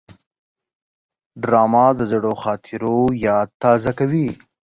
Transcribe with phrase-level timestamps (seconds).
[1.41, 4.29] ډرامه د زړو خاطرو یاد تازه کوي